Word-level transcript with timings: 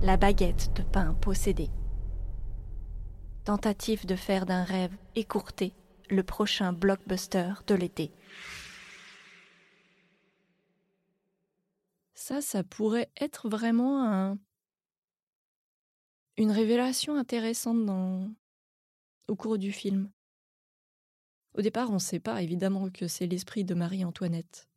La 0.00 0.16
baguette 0.16 0.72
de 0.76 0.84
pain 0.84 1.14
possédée. 1.14 1.70
Tentative 3.44 4.06
de 4.06 4.14
faire 4.14 4.46
d'un 4.46 4.62
rêve 4.62 4.96
écourté 5.16 5.74
le 6.08 6.22
prochain 6.22 6.72
blockbuster 6.72 7.54
de 7.66 7.74
l'été. 7.74 8.12
Ça, 12.14 12.40
ça 12.40 12.62
pourrait 12.62 13.10
être 13.20 13.48
vraiment 13.48 14.04
un... 14.04 14.38
une 16.36 16.52
révélation 16.52 17.16
intéressante 17.16 17.84
dans... 17.84 18.30
au 19.26 19.34
cours 19.34 19.58
du 19.58 19.72
film. 19.72 20.12
Au 21.54 21.60
départ, 21.60 21.90
on 21.90 21.94
ne 21.94 21.98
sait 21.98 22.20
pas 22.20 22.40
évidemment 22.40 22.88
que 22.88 23.08
c'est 23.08 23.26
l'esprit 23.26 23.64
de 23.64 23.74
Marie-Antoinette. 23.74 24.68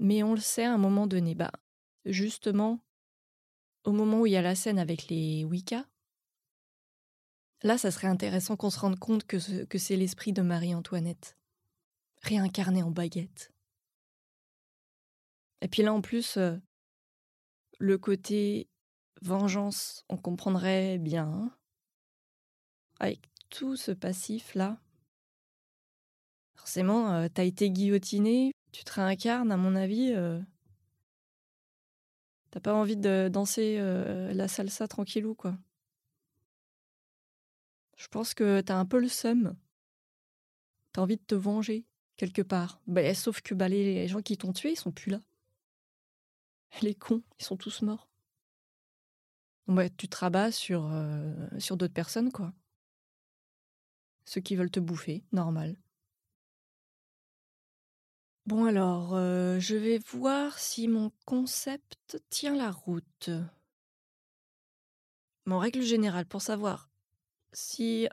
Mais 0.00 0.24
on 0.24 0.34
le 0.34 0.40
sait 0.40 0.64
à 0.64 0.74
un 0.74 0.78
moment 0.78 1.06
donné. 1.06 1.36
Bah, 1.36 1.52
justement, 2.04 2.80
au 3.84 3.92
moment 3.92 4.20
où 4.20 4.26
il 4.26 4.32
y 4.32 4.36
a 4.36 4.42
la 4.42 4.54
scène 4.54 4.78
avec 4.78 5.08
les 5.08 5.44
Wicca, 5.44 5.86
là, 7.62 7.78
ça 7.78 7.90
serait 7.90 8.08
intéressant 8.08 8.56
qu'on 8.56 8.70
se 8.70 8.78
rende 8.78 8.98
compte 8.98 9.24
que, 9.24 9.38
c'est 9.38 9.96
l'esprit 9.96 10.32
de 10.32 10.42
Marie-Antoinette, 10.42 11.36
réincarné 12.22 12.82
en 12.82 12.90
baguette. 12.90 13.52
Et 15.62 15.68
puis 15.68 15.82
là, 15.82 15.92
en 15.92 16.00
plus, 16.00 16.36
euh, 16.36 16.56
le 17.78 17.98
côté 17.98 18.68
vengeance, 19.22 20.04
on 20.08 20.16
comprendrait 20.16 20.98
bien. 20.98 21.26
Hein, 21.26 21.56
avec 23.00 23.20
tout 23.48 23.76
ce 23.76 23.90
passif-là. 23.90 24.78
Forcément, 26.54 27.12
euh, 27.14 27.28
t'as 27.32 27.44
été 27.44 27.70
guillotiné, 27.70 28.52
tu 28.72 28.84
te 28.84 28.92
réincarnes, 28.92 29.50
à 29.50 29.56
mon 29.56 29.74
avis. 29.74 30.12
Euh, 30.12 30.40
t'as 32.50 32.60
pas 32.60 32.74
envie 32.74 32.96
de 32.96 33.28
danser 33.32 33.78
la 33.78 34.48
salsa 34.48 34.88
tranquillou, 34.88 35.34
quoi. 35.34 35.56
Je 37.96 38.08
pense 38.08 38.32
que 38.32 38.62
t'as 38.62 38.76
un 38.76 38.86
peu 38.86 38.98
le 38.98 39.08
seum. 39.08 39.56
T'as 40.92 41.02
envie 41.02 41.18
de 41.18 41.22
te 41.22 41.34
venger, 41.34 41.84
quelque 42.16 42.42
part. 42.42 42.80
Bah, 42.86 43.14
sauf 43.14 43.42
que 43.42 43.54
bah, 43.54 43.68
les 43.68 44.08
gens 44.08 44.22
qui 44.22 44.38
t'ont 44.38 44.52
tué, 44.52 44.72
ils 44.72 44.76
sont 44.76 44.90
plus 44.90 45.10
là. 45.10 45.20
Les 46.82 46.94
cons, 46.94 47.22
ils 47.38 47.44
sont 47.44 47.56
tous 47.56 47.82
morts. 47.82 48.08
Bah, 49.66 49.88
tu 49.90 50.08
te 50.08 50.16
rabats 50.16 50.50
sur, 50.50 50.88
euh, 50.90 51.46
sur 51.58 51.76
d'autres 51.76 51.94
personnes, 51.94 52.32
quoi. 52.32 52.52
Ceux 54.24 54.40
qui 54.40 54.56
veulent 54.56 54.70
te 54.70 54.80
bouffer, 54.80 55.22
normal. 55.32 55.76
Bon 58.50 58.64
alors, 58.64 59.14
euh, 59.14 59.60
je 59.60 59.76
vais 59.76 60.00
voir 60.10 60.58
si 60.58 60.88
mon 60.88 61.12
concept 61.24 62.20
tient 62.30 62.56
la 62.56 62.72
route. 62.72 63.30
Mon 65.46 65.60
règle 65.60 65.82
générale, 65.82 66.26
pour 66.26 66.42
savoir 66.42 66.90
si 67.52 68.08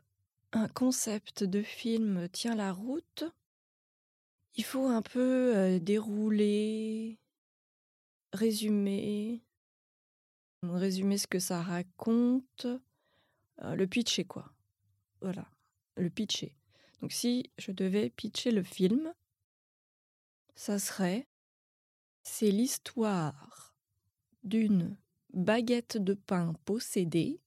un 0.52 0.68
concept 0.68 1.44
de 1.44 1.64
film 1.64 2.30
tient 2.30 2.54
la 2.54 2.72
route, 2.72 3.24
il 4.54 4.64
faut 4.64 4.86
un 4.86 5.02
peu 5.02 5.58
euh, 5.58 5.80
dérouler, 5.80 7.18
résumer, 8.32 9.42
résumer 10.62 11.18
ce 11.18 11.26
que 11.26 11.40
ça 11.40 11.64
raconte, 11.64 12.68
euh, 13.64 13.74
le 13.74 13.88
pitcher 13.88 14.24
quoi. 14.24 14.54
Voilà, 15.20 15.50
le 15.96 16.12
pitcher. 16.12 16.54
Donc 17.02 17.12
si 17.12 17.50
je 17.58 17.72
devais 17.72 18.12
pitcher 18.12 18.52
le 18.52 18.62
film, 18.62 19.12
ça 20.58 20.80
serait 20.80 21.28
c'est 22.24 22.50
l'histoire 22.50 23.76
d'une 24.44 24.98
baguette 25.34 25.98
de 25.98 26.16
pain 26.16 26.56
possédée 26.66 27.40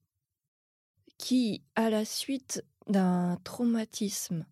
qui, 1.18 1.62
à 1.74 1.90
la 1.90 2.04
suite 2.04 2.64
d'un 2.86 3.36
traumatisme 3.42 4.46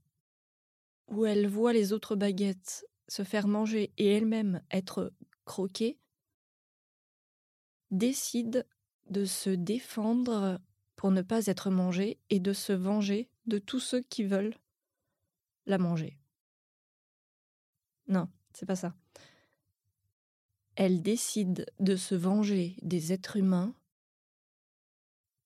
où 1.07 1.25
elle 1.25 1.47
voit 1.47 1.73
les 1.73 1.93
autres 1.93 2.17
baguettes 2.17 2.85
se 3.07 3.23
faire 3.23 3.47
manger 3.47 3.93
et 3.97 4.07
elle-même 4.07 4.61
être 4.71 5.15
croquée, 5.45 5.97
décide 7.93 8.67
de 9.09 9.25
se 9.25 9.51
défendre 9.51 10.61
pour 10.97 11.13
ne 11.13 11.23
pas 11.23 11.47
être 11.47 11.71
mangée 11.71 12.19
et 12.29 12.41
de 12.41 12.53
se 12.53 12.73
venger 12.73 13.31
de 13.47 13.59
tous 13.59 13.81
ceux 13.81 14.03
qui 14.03 14.25
veulent 14.25 14.57
la 15.65 15.79
manger. 15.79 16.19
Non, 18.09 18.29
c'est 18.59 18.67
pas 18.67 18.75
ça. 18.75 18.93
Elle 20.75 21.01
décide 21.01 21.65
de 21.79 21.95
se 21.95 22.17
venger 22.17 22.75
des 22.83 23.13
êtres 23.13 23.37
humains 23.37 23.73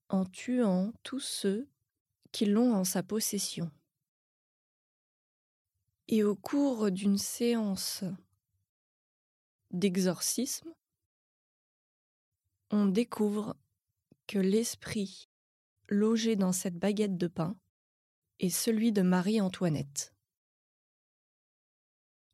en 0.08 0.24
tuant 0.24 0.94
tous 1.02 1.20
ceux 1.20 1.68
qui 2.32 2.46
l'ont 2.46 2.72
en 2.72 2.84
sa 2.84 3.02
possession. 3.02 3.70
Et 6.08 6.24
au 6.24 6.34
cours 6.34 6.90
d'une 6.90 7.18
séance 7.18 8.02
d'exorcisme, 9.72 10.72
on 12.70 12.86
découvre 12.86 13.58
que 14.26 14.38
l'esprit 14.38 15.28
logé 15.90 16.34
dans 16.34 16.52
cette 16.52 16.78
baguette 16.78 17.18
de 17.18 17.26
pain 17.26 17.58
est 18.38 18.48
celui 18.48 18.90
de 18.90 19.02
Marie-Antoinette. 19.02 20.14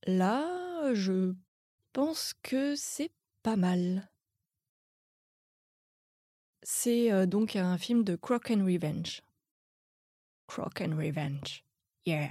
Là, 0.06 0.58
je 0.94 1.34
pense 1.93 2.34
que 2.43 2.75
c'est 2.77 3.11
pas 3.43 3.56
mal. 3.56 4.11
C'est 6.62 7.12
euh, 7.12 7.27
donc 7.27 7.56
un 7.56 7.78
film 7.78 8.05
de 8.05 8.16
Crock 8.16 8.50
and 8.50 8.65
Revenge. 8.65 9.22
Crock 10.47 10.81
and 10.81 10.97
Revenge. 10.97 11.65
Yeah. 12.06 12.31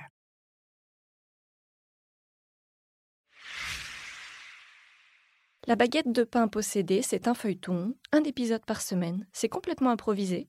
La 5.66 5.76
baguette 5.76 6.12
de 6.12 6.24
pain 6.24 6.48
possédée, 6.48 7.02
c'est 7.02 7.28
un 7.28 7.34
feuilleton, 7.34 7.94
un 8.14 8.24
épisode 8.24 8.66
par 8.66 8.82
semaine. 8.82 9.28
C'est 9.34 9.50
complètement 9.50 9.90
improvisé. 9.90 10.48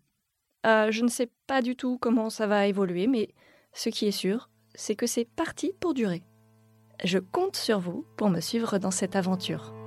Euh, 0.64 0.92
je 0.92 1.03
ne 1.03 1.08
sais 1.08 1.31
pas 1.47 1.60
du 1.60 1.75
tout 1.75 1.98
comment 1.98 2.31
ça 2.31 2.47
va 2.47 2.66
évoluer, 2.66 3.06
mais 3.08 3.34
ce 3.72 3.88
qui 3.88 4.06
est 4.06 4.12
sûr, 4.12 4.48
c'est 4.75 4.94
que 4.97 5.06
c'est 5.06 5.25
parti 5.25 5.72
pour 5.81 5.92
durer. 5.92 6.22
Je 7.04 7.19
compte 7.19 7.54
sur 7.54 7.78
vous 7.78 8.04
pour 8.16 8.28
me 8.28 8.41
suivre 8.41 8.78
dans 8.78 8.91
cette 8.91 9.14
aventure. 9.14 9.78